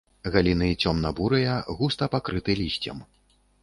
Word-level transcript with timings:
Галіны 0.35 0.69
цёмна-бурыя, 0.85 1.61
густа 1.79 2.11
пакрыты 2.19 2.61
лісцем. 2.65 3.09